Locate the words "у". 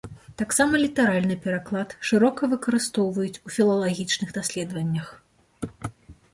3.45-3.55